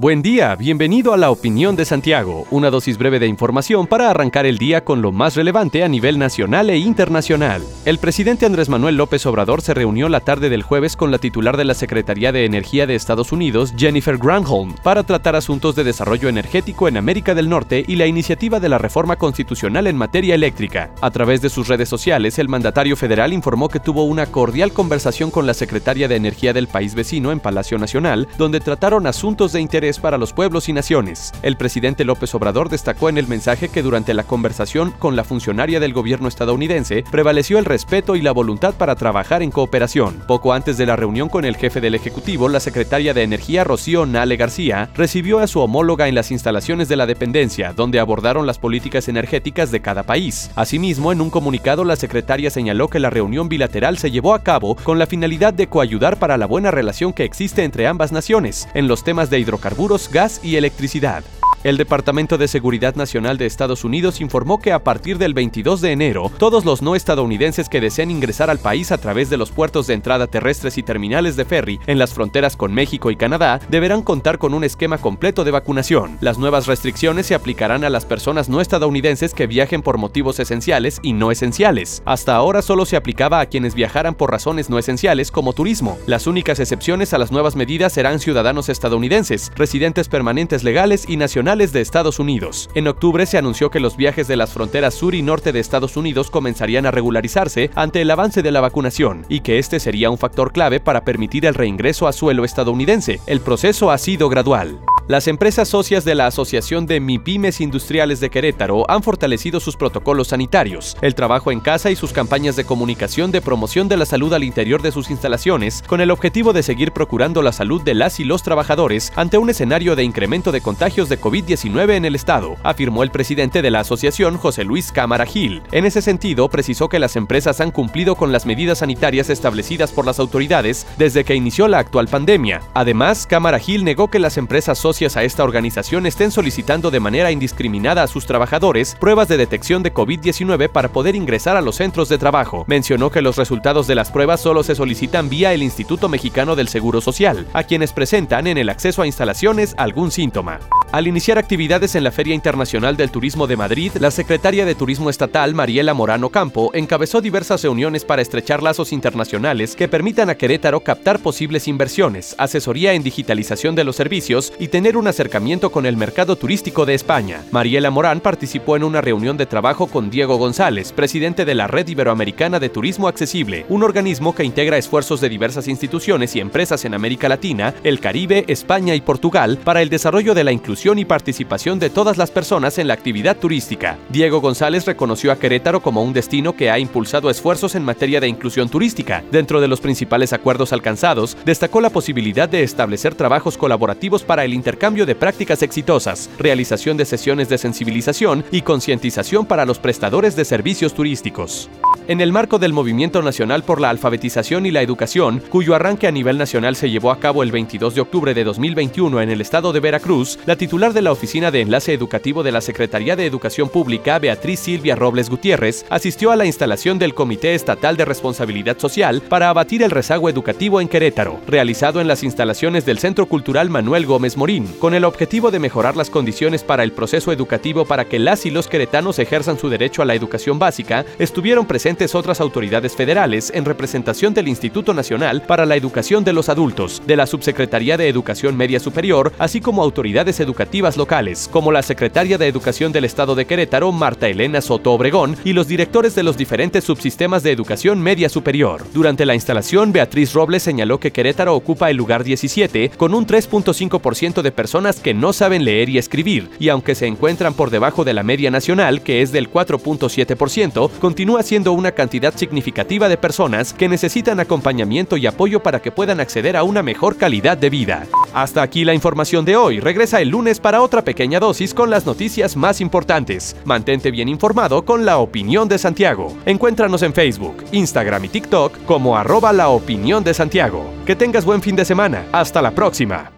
Buen 0.00 0.22
día, 0.22 0.56
bienvenido 0.56 1.12
a 1.12 1.18
La 1.18 1.30
Opinión 1.30 1.76
de 1.76 1.84
Santiago, 1.84 2.46
una 2.50 2.70
dosis 2.70 2.96
breve 2.96 3.18
de 3.18 3.26
información 3.26 3.86
para 3.86 4.08
arrancar 4.08 4.46
el 4.46 4.56
día 4.56 4.82
con 4.82 5.02
lo 5.02 5.12
más 5.12 5.36
relevante 5.36 5.84
a 5.84 5.88
nivel 5.88 6.18
nacional 6.18 6.70
e 6.70 6.78
internacional. 6.78 7.62
El 7.84 7.98
presidente 7.98 8.46
Andrés 8.46 8.70
Manuel 8.70 8.96
López 8.96 9.26
Obrador 9.26 9.60
se 9.60 9.74
reunió 9.74 10.08
la 10.08 10.20
tarde 10.20 10.48
del 10.48 10.62
jueves 10.62 10.96
con 10.96 11.10
la 11.10 11.18
titular 11.18 11.58
de 11.58 11.66
la 11.66 11.74
Secretaría 11.74 12.32
de 12.32 12.46
Energía 12.46 12.86
de 12.86 12.94
Estados 12.94 13.30
Unidos, 13.30 13.74
Jennifer 13.76 14.16
Granholm, 14.16 14.74
para 14.82 15.02
tratar 15.02 15.36
asuntos 15.36 15.76
de 15.76 15.84
desarrollo 15.84 16.30
energético 16.30 16.88
en 16.88 16.96
América 16.96 17.34
del 17.34 17.50
Norte 17.50 17.84
y 17.86 17.96
la 17.96 18.06
iniciativa 18.06 18.58
de 18.58 18.70
la 18.70 18.78
reforma 18.78 19.16
constitucional 19.16 19.86
en 19.86 19.96
materia 19.96 20.34
eléctrica. 20.34 20.92
A 21.02 21.10
través 21.10 21.42
de 21.42 21.50
sus 21.50 21.68
redes 21.68 21.90
sociales, 21.90 22.38
el 22.38 22.48
mandatario 22.48 22.96
federal 22.96 23.34
informó 23.34 23.68
que 23.68 23.80
tuvo 23.80 24.04
una 24.04 24.24
cordial 24.24 24.72
conversación 24.72 25.30
con 25.30 25.46
la 25.46 25.52
secretaria 25.52 26.08
de 26.08 26.16
Energía 26.16 26.54
del 26.54 26.68
país 26.68 26.94
vecino 26.94 27.32
en 27.32 27.40
Palacio 27.40 27.76
Nacional, 27.76 28.28
donde 28.38 28.60
trataron 28.60 29.06
asuntos 29.06 29.52
de 29.52 29.60
interés 29.60 29.89
para 29.98 30.18
los 30.18 30.32
pueblos 30.32 30.68
y 30.68 30.72
naciones. 30.72 31.32
El 31.42 31.56
presidente 31.56 32.04
López 32.04 32.34
Obrador 32.34 32.68
destacó 32.68 33.08
en 33.08 33.18
el 33.18 33.26
mensaje 33.26 33.68
que 33.68 33.82
durante 33.82 34.14
la 34.14 34.24
conversación 34.24 34.92
con 34.92 35.16
la 35.16 35.24
funcionaria 35.24 35.80
del 35.80 35.92
gobierno 35.92 36.28
estadounidense 36.28 37.04
prevaleció 37.10 37.58
el 37.58 37.64
respeto 37.64 38.16
y 38.16 38.22
la 38.22 38.32
voluntad 38.32 38.74
para 38.74 38.94
trabajar 38.94 39.42
en 39.42 39.50
cooperación. 39.50 40.22
Poco 40.26 40.52
antes 40.52 40.76
de 40.76 40.86
la 40.86 40.96
reunión 40.96 41.28
con 41.28 41.44
el 41.44 41.56
jefe 41.56 41.80
del 41.80 41.94
Ejecutivo, 41.94 42.48
la 42.48 42.60
secretaria 42.60 43.14
de 43.14 43.22
Energía 43.22 43.64
Rocío 43.64 44.06
Nale 44.06 44.36
García 44.36 44.90
recibió 44.94 45.38
a 45.38 45.46
su 45.46 45.60
homóloga 45.60 46.08
en 46.08 46.14
las 46.14 46.30
instalaciones 46.30 46.88
de 46.88 46.96
la 46.96 47.06
dependencia, 47.06 47.72
donde 47.72 48.00
abordaron 48.00 48.46
las 48.46 48.58
políticas 48.58 49.08
energéticas 49.08 49.70
de 49.70 49.80
cada 49.80 50.02
país. 50.02 50.50
Asimismo, 50.56 51.12
en 51.12 51.20
un 51.20 51.30
comunicado, 51.30 51.84
la 51.84 51.96
secretaria 51.96 52.50
señaló 52.50 52.88
que 52.88 53.00
la 53.00 53.08
reunión 53.10 53.48
bilateral 53.48 53.96
se 53.96 54.10
llevó 54.10 54.34
a 54.34 54.42
cabo 54.42 54.76
con 54.76 54.98
la 54.98 55.06
finalidad 55.06 55.54
de 55.54 55.68
coayudar 55.68 56.18
para 56.18 56.36
la 56.36 56.46
buena 56.46 56.70
relación 56.70 57.12
que 57.12 57.24
existe 57.24 57.64
entre 57.64 57.86
ambas 57.86 58.12
naciones 58.12 58.68
en 58.74 58.88
los 58.88 59.04
temas 59.04 59.30
de 59.30 59.38
hidrocarburos 59.38 59.69
gas 60.10 60.40
y 60.42 60.56
electricidad. 60.56 61.24
El 61.62 61.76
Departamento 61.76 62.38
de 62.38 62.48
Seguridad 62.48 62.94
Nacional 62.94 63.36
de 63.36 63.44
Estados 63.44 63.84
Unidos 63.84 64.22
informó 64.22 64.62
que 64.62 64.72
a 64.72 64.82
partir 64.82 65.18
del 65.18 65.34
22 65.34 65.82
de 65.82 65.92
enero, 65.92 66.32
todos 66.38 66.64
los 66.64 66.80
no 66.80 66.96
estadounidenses 66.96 67.68
que 67.68 67.82
deseen 67.82 68.10
ingresar 68.10 68.48
al 68.48 68.58
país 68.58 68.90
a 68.92 68.96
través 68.96 69.28
de 69.28 69.36
los 69.36 69.50
puertos 69.50 69.86
de 69.86 69.92
entrada 69.92 70.26
terrestres 70.26 70.78
y 70.78 70.82
terminales 70.82 71.36
de 71.36 71.44
ferry 71.44 71.78
en 71.86 71.98
las 71.98 72.14
fronteras 72.14 72.56
con 72.56 72.72
México 72.72 73.10
y 73.10 73.16
Canadá 73.16 73.60
deberán 73.68 74.00
contar 74.00 74.38
con 74.38 74.54
un 74.54 74.64
esquema 74.64 74.96
completo 74.96 75.44
de 75.44 75.50
vacunación. 75.50 76.16
Las 76.22 76.38
nuevas 76.38 76.66
restricciones 76.66 77.26
se 77.26 77.34
aplicarán 77.34 77.84
a 77.84 77.90
las 77.90 78.06
personas 78.06 78.48
no 78.48 78.62
estadounidenses 78.62 79.34
que 79.34 79.46
viajen 79.46 79.82
por 79.82 79.98
motivos 79.98 80.40
esenciales 80.40 80.98
y 81.02 81.12
no 81.12 81.30
esenciales. 81.30 82.02
Hasta 82.06 82.36
ahora 82.36 82.62
solo 82.62 82.86
se 82.86 82.96
aplicaba 82.96 83.38
a 83.38 83.46
quienes 83.46 83.74
viajaran 83.74 84.14
por 84.14 84.30
razones 84.30 84.70
no 84.70 84.78
esenciales 84.78 85.30
como 85.30 85.52
turismo. 85.52 85.98
Las 86.06 86.26
únicas 86.26 86.58
excepciones 86.58 87.12
a 87.12 87.18
las 87.18 87.30
nuevas 87.30 87.54
medidas 87.54 87.92
serán 87.92 88.18
ciudadanos 88.18 88.70
estadounidenses, 88.70 89.52
residentes 89.56 90.08
permanentes 90.08 90.64
legales 90.64 91.04
y 91.06 91.18
nacionales 91.18 91.49
de 91.50 91.80
Estados 91.80 92.20
Unidos. 92.20 92.70
En 92.76 92.86
octubre 92.86 93.26
se 93.26 93.36
anunció 93.36 93.72
que 93.72 93.80
los 93.80 93.96
viajes 93.96 94.28
de 94.28 94.36
las 94.36 94.52
fronteras 94.52 94.94
sur 94.94 95.16
y 95.16 95.22
norte 95.22 95.50
de 95.50 95.58
Estados 95.58 95.96
Unidos 95.96 96.30
comenzarían 96.30 96.86
a 96.86 96.92
regularizarse 96.92 97.70
ante 97.74 98.02
el 98.02 98.10
avance 98.12 98.42
de 98.42 98.52
la 98.52 98.60
vacunación 98.60 99.26
y 99.28 99.40
que 99.40 99.58
este 99.58 99.80
sería 99.80 100.10
un 100.10 100.18
factor 100.18 100.52
clave 100.52 100.78
para 100.78 101.04
permitir 101.04 101.46
el 101.46 101.54
reingreso 101.54 102.06
a 102.06 102.12
suelo 102.12 102.44
estadounidense. 102.44 103.20
El 103.26 103.40
proceso 103.40 103.90
ha 103.90 103.98
sido 103.98 104.28
gradual. 104.28 104.78
Las 105.08 105.26
empresas 105.26 105.66
socias 105.66 106.04
de 106.04 106.14
la 106.14 106.28
Asociación 106.28 106.86
de 106.86 107.00
MIPIMES 107.00 107.60
Industriales 107.60 108.20
de 108.20 108.30
Querétaro 108.30 108.88
han 108.88 109.02
fortalecido 109.02 109.58
sus 109.58 109.74
protocolos 109.74 110.28
sanitarios, 110.28 110.96
el 111.02 111.16
trabajo 111.16 111.50
en 111.50 111.58
casa 111.58 111.90
y 111.90 111.96
sus 111.96 112.12
campañas 112.12 112.54
de 112.54 112.64
comunicación 112.64 113.32
de 113.32 113.40
promoción 113.40 113.88
de 113.88 113.96
la 113.96 114.06
salud 114.06 114.32
al 114.32 114.44
interior 114.44 114.82
de 114.82 114.92
sus 114.92 115.10
instalaciones, 115.10 115.82
con 115.88 116.00
el 116.00 116.12
objetivo 116.12 116.52
de 116.52 116.62
seguir 116.62 116.92
procurando 116.92 117.42
la 117.42 117.50
salud 117.50 117.82
de 117.82 117.94
las 117.94 118.20
y 118.20 118.24
los 118.24 118.44
trabajadores 118.44 119.12
ante 119.16 119.36
un 119.36 119.50
escenario 119.50 119.96
de 119.96 120.04
incremento 120.04 120.52
de 120.52 120.60
contagios 120.60 121.08
de 121.08 121.16
COVID-19 121.40 121.94
en 121.94 122.04
el 122.04 122.14
estado, 122.14 122.56
afirmó 122.62 123.02
el 123.02 123.10
presidente 123.10 123.62
de 123.62 123.70
la 123.70 123.80
asociación 123.80 124.36
José 124.36 124.64
Luis 124.64 124.92
Cámara 124.92 125.24
Gil. 125.24 125.62
En 125.72 125.86
ese 125.86 126.02
sentido, 126.02 126.48
precisó 126.48 126.88
que 126.88 126.98
las 126.98 127.16
empresas 127.16 127.60
han 127.60 127.70
cumplido 127.70 128.14
con 128.14 128.30
las 128.30 128.46
medidas 128.46 128.78
sanitarias 128.78 129.30
establecidas 129.30 129.92
por 129.92 130.04
las 130.04 130.18
autoridades 130.18 130.86
desde 130.98 131.24
que 131.24 131.34
inició 131.34 131.66
la 131.68 131.78
actual 131.78 132.08
pandemia. 132.08 132.60
Además, 132.74 133.26
Cámara 133.26 133.58
Gil 133.58 133.84
negó 133.84 134.08
que 134.08 134.18
las 134.18 134.36
empresas 134.36 134.78
socias 134.78 135.16
a 135.16 135.24
esta 135.24 135.44
organización 135.44 136.04
estén 136.04 136.30
solicitando 136.30 136.90
de 136.90 137.00
manera 137.00 137.30
indiscriminada 137.30 138.02
a 138.02 138.06
sus 138.06 138.26
trabajadores 138.26 138.96
pruebas 139.00 139.28
de 139.28 139.38
detección 139.38 139.82
de 139.82 139.94
COVID-19 139.94 140.68
para 140.68 140.92
poder 140.92 141.16
ingresar 141.16 141.56
a 141.56 141.62
los 141.62 141.76
centros 141.76 142.08
de 142.08 142.18
trabajo. 142.18 142.64
Mencionó 142.66 143.10
que 143.10 143.22
los 143.22 143.36
resultados 143.36 143.86
de 143.86 143.94
las 143.94 144.10
pruebas 144.10 144.40
solo 144.40 144.62
se 144.62 144.74
solicitan 144.74 145.28
vía 145.30 145.54
el 145.54 145.62
Instituto 145.62 146.08
Mexicano 146.08 146.54
del 146.54 146.68
Seguro 146.68 147.00
Social, 147.00 147.46
a 147.54 147.62
quienes 147.64 147.92
presentan 147.92 148.46
en 148.46 148.58
el 148.58 148.68
acceso 148.68 149.02
a 149.02 149.06
instalaciones 149.06 149.74
algún 149.78 150.10
síntoma. 150.10 150.60
Al 150.92 151.06
iniciar 151.06 151.29
actividades 151.38 151.94
en 151.94 152.04
la 152.04 152.10
Feria 152.10 152.34
Internacional 152.34 152.96
del 152.96 153.10
Turismo 153.10 153.46
de 153.46 153.56
Madrid, 153.56 153.92
la 154.00 154.10
secretaria 154.10 154.64
de 154.64 154.74
Turismo 154.74 155.08
Estatal, 155.08 155.54
Mariela 155.54 155.94
Morano 155.94 156.30
Campo, 156.30 156.70
encabezó 156.74 157.20
diversas 157.20 157.62
reuniones 157.62 158.04
para 158.04 158.20
estrechar 158.20 158.62
lazos 158.62 158.92
internacionales 158.92 159.76
que 159.76 159.88
permitan 159.88 160.28
a 160.28 160.34
Querétaro 160.34 160.80
captar 160.80 161.20
posibles 161.20 161.68
inversiones, 161.68 162.34
asesoría 162.38 162.94
en 162.94 163.02
digitalización 163.02 163.74
de 163.74 163.84
los 163.84 163.96
servicios 163.96 164.52
y 164.58 164.68
tener 164.68 164.96
un 164.96 165.06
acercamiento 165.06 165.70
con 165.70 165.86
el 165.86 165.96
mercado 165.96 166.36
turístico 166.36 166.84
de 166.86 166.94
España. 166.94 167.44
Mariela 167.52 167.90
Morán 167.90 168.20
participó 168.20 168.76
en 168.76 168.84
una 168.84 169.00
reunión 169.00 169.36
de 169.36 169.46
trabajo 169.46 169.86
con 169.86 170.10
Diego 170.10 170.36
González, 170.36 170.92
presidente 170.92 171.44
de 171.44 171.54
la 171.54 171.66
Red 171.66 171.88
Iberoamericana 171.88 172.58
de 172.58 172.68
Turismo 172.68 173.06
Accesible, 173.06 173.66
un 173.68 173.84
organismo 173.84 174.34
que 174.34 174.44
integra 174.44 174.78
esfuerzos 174.78 175.20
de 175.20 175.28
diversas 175.28 175.68
instituciones 175.68 176.34
y 176.34 176.40
empresas 176.40 176.84
en 176.84 176.94
América 176.94 177.28
Latina, 177.28 177.74
el 177.84 178.00
Caribe, 178.00 178.44
España 178.48 178.94
y 178.94 179.00
Portugal 179.00 179.58
para 179.62 179.80
el 179.80 179.88
desarrollo 179.88 180.34
de 180.34 180.44
la 180.44 180.52
inclusión 180.52 180.98
y 180.98 181.04
participación 181.04 181.19
de 181.24 181.90
todas 181.90 182.18
las 182.18 182.32
personas 182.32 182.78
en 182.78 182.88
la 182.88 182.94
actividad 182.94 183.36
turística. 183.36 183.96
Diego 184.08 184.40
González 184.40 184.86
reconoció 184.86 185.30
a 185.30 185.38
Querétaro 185.38 185.80
como 185.80 186.02
un 186.02 186.12
destino 186.12 186.54
que 186.54 186.70
ha 186.70 186.78
impulsado 186.78 187.30
esfuerzos 187.30 187.74
en 187.76 187.84
materia 187.84 188.20
de 188.20 188.28
inclusión 188.28 188.68
turística. 188.68 189.22
Dentro 189.30 189.60
de 189.60 189.68
los 189.68 189.80
principales 189.80 190.32
acuerdos 190.32 190.72
alcanzados, 190.72 191.36
destacó 191.44 191.80
la 191.80 191.90
posibilidad 191.90 192.48
de 192.48 192.64
establecer 192.64 193.14
trabajos 193.14 193.56
colaborativos 193.56 194.24
para 194.24 194.44
el 194.44 194.52
intercambio 194.52 194.80
cambio 194.80 195.06
de 195.06 195.14
prácticas 195.14 195.62
exitosas, 195.62 196.28
realización 196.38 196.96
de 196.96 197.04
sesiones 197.04 197.48
de 197.48 197.58
sensibilización 197.58 198.44
y 198.50 198.62
concientización 198.62 199.46
para 199.46 199.64
los 199.64 199.78
prestadores 199.78 200.34
de 200.34 200.44
servicios 200.44 200.94
turísticos 200.94 201.70
en 202.10 202.20
el 202.20 202.32
marco 202.32 202.58
del 202.58 202.72
Movimiento 202.72 203.22
Nacional 203.22 203.62
por 203.62 203.80
la 203.80 203.88
Alfabetización 203.88 204.66
y 204.66 204.72
la 204.72 204.82
Educación, 204.82 205.40
cuyo 205.48 205.76
arranque 205.76 206.08
a 206.08 206.10
nivel 206.10 206.38
nacional 206.38 206.74
se 206.74 206.90
llevó 206.90 207.12
a 207.12 207.20
cabo 207.20 207.44
el 207.44 207.52
22 207.52 207.94
de 207.94 208.00
octubre 208.00 208.34
de 208.34 208.42
2021 208.42 209.20
en 209.20 209.30
el 209.30 209.40
estado 209.40 209.72
de 209.72 209.78
Veracruz, 209.78 210.36
la 210.44 210.56
titular 210.56 210.92
de 210.92 211.02
la 211.02 211.09
Oficina 211.12 211.50
de 211.50 211.60
Enlace 211.60 211.92
Educativo 211.92 212.42
de 212.42 212.52
la 212.52 212.60
Secretaría 212.60 213.16
de 213.16 213.26
Educación 213.26 213.68
Pública, 213.68 214.18
Beatriz 214.18 214.60
Silvia 214.60 214.96
Robles 214.96 215.30
Gutiérrez, 215.30 215.84
asistió 215.90 216.30
a 216.30 216.36
la 216.36 216.46
instalación 216.46 216.98
del 216.98 217.14
Comité 217.14 217.54
Estatal 217.54 217.96
de 217.96 218.04
Responsabilidad 218.04 218.78
Social 218.78 219.22
para 219.22 219.48
abatir 219.48 219.82
el 219.82 219.90
rezago 219.90 220.28
educativo 220.28 220.80
en 220.80 220.88
Querétaro, 220.88 221.40
realizado 221.46 222.00
en 222.00 222.08
las 222.08 222.22
instalaciones 222.22 222.84
del 222.86 222.98
Centro 222.98 223.26
Cultural 223.26 223.70
Manuel 223.70 224.06
Gómez 224.06 224.36
Morín, 224.36 224.66
con 224.78 224.94
el 224.94 225.04
objetivo 225.04 225.50
de 225.50 225.58
mejorar 225.58 225.96
las 225.96 226.10
condiciones 226.10 226.62
para 226.62 226.84
el 226.84 226.92
proceso 226.92 227.32
educativo 227.32 227.84
para 227.84 228.04
que 228.04 228.18
las 228.18 228.46
y 228.46 228.50
los 228.50 228.68
queretanos 228.68 229.18
ejerzan 229.18 229.58
su 229.58 229.68
derecho 229.68 230.02
a 230.02 230.04
la 230.04 230.14
educación 230.14 230.58
básica, 230.58 231.04
estuvieron 231.18 231.66
presentes 231.66 232.14
otras 232.14 232.40
autoridades 232.40 232.94
federales 232.94 233.50
en 233.54 233.64
representación 233.64 234.34
del 234.34 234.48
Instituto 234.48 234.94
Nacional 234.94 235.42
para 235.42 235.66
la 235.66 235.76
Educación 235.76 236.24
de 236.24 236.32
los 236.32 236.48
Adultos, 236.48 237.02
de 237.06 237.16
la 237.16 237.26
Subsecretaría 237.26 237.96
de 237.96 238.08
Educación 238.08 238.56
Media 238.56 238.80
Superior, 238.80 239.32
así 239.38 239.60
como 239.60 239.82
autoridades 239.82 240.40
educativas 240.40 240.96
locales, 241.00 241.48
como 241.50 241.72
la 241.72 241.82
Secretaria 241.82 242.36
de 242.36 242.46
Educación 242.46 242.92
del 242.92 243.06
Estado 243.06 243.34
de 243.34 243.46
Querétaro, 243.46 243.90
Marta 243.90 244.28
Elena 244.28 244.60
Soto 244.60 244.92
Obregón, 244.92 245.34
y 245.44 245.54
los 245.54 245.66
directores 245.66 246.14
de 246.14 246.22
los 246.22 246.36
diferentes 246.36 246.84
subsistemas 246.84 247.42
de 247.42 247.52
educación 247.52 248.02
media 248.02 248.28
superior. 248.28 248.84
Durante 248.92 249.24
la 249.24 249.34
instalación, 249.34 249.92
Beatriz 249.92 250.34
Robles 250.34 250.62
señaló 250.62 251.00
que 251.00 251.10
Querétaro 251.10 251.56
ocupa 251.56 251.88
el 251.88 251.96
lugar 251.96 252.22
17, 252.22 252.90
con 252.98 253.14
un 253.14 253.26
3.5% 253.26 254.42
de 254.42 254.52
personas 254.52 255.00
que 255.00 255.14
no 255.14 255.32
saben 255.32 255.64
leer 255.64 255.88
y 255.88 255.96
escribir, 255.96 256.50
y 256.58 256.68
aunque 256.68 256.94
se 256.94 257.06
encuentran 257.06 257.54
por 257.54 257.70
debajo 257.70 258.04
de 258.04 258.12
la 258.12 258.22
media 258.22 258.50
nacional, 258.50 259.00
que 259.02 259.22
es 259.22 259.32
del 259.32 259.50
4.7%, 259.50 260.90
continúa 261.00 261.42
siendo 261.42 261.72
una 261.72 261.92
cantidad 261.92 262.36
significativa 262.36 263.08
de 263.08 263.16
personas 263.16 263.72
que 263.72 263.88
necesitan 263.88 264.38
acompañamiento 264.38 265.16
y 265.16 265.26
apoyo 265.26 265.62
para 265.62 265.80
que 265.80 265.92
puedan 265.92 266.20
acceder 266.20 266.58
a 266.58 266.62
una 266.62 266.82
mejor 266.82 267.16
calidad 267.16 267.56
de 267.56 267.70
vida. 267.70 268.06
Hasta 268.34 268.60
aquí 268.62 268.84
la 268.84 268.94
información 268.94 269.44
de 269.44 269.56
hoy. 269.56 269.80
Regresa 269.80 270.20
el 270.20 270.28
lunes 270.28 270.60
para 270.60 270.82
otra 270.90 271.04
pequeña 271.04 271.38
dosis 271.38 271.72
con 271.72 271.88
las 271.88 272.04
noticias 272.04 272.56
más 272.56 272.80
importantes. 272.80 273.54
Mantente 273.64 274.10
bien 274.10 274.28
informado 274.28 274.84
con 274.84 275.04
la 275.04 275.18
opinión 275.18 275.68
de 275.68 275.78
Santiago. 275.78 276.36
Encuéntranos 276.46 277.02
en 277.02 277.14
Facebook, 277.14 277.64
Instagram 277.70 278.24
y 278.24 278.28
TikTok 278.28 278.84
como 278.86 279.16
arroba 279.16 279.52
la 279.52 279.68
opinión 279.68 280.24
de 280.24 280.34
Santiago. 280.34 280.84
Que 281.06 281.14
tengas 281.14 281.44
buen 281.44 281.62
fin 281.62 281.76
de 281.76 281.84
semana. 281.84 282.26
Hasta 282.32 282.60
la 282.60 282.72
próxima. 282.72 283.30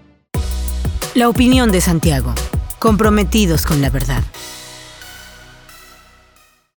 La 1.14 1.28
opinión 1.28 1.70
de 1.70 1.82
Santiago. 1.82 2.34
Comprometidos 2.78 3.66
con 3.66 3.82
la 3.82 3.90
verdad. 3.90 4.22